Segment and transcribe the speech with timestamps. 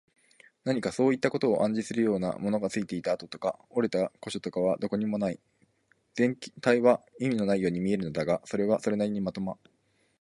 [0.65, 5.39] 何かそういったことを暗示するような、ものがついていた跡とか、折れた個所とかはどこにもない。
[6.15, 9.71] 全体は意味のないように見えるのだが、それはそれなりにまとまっている。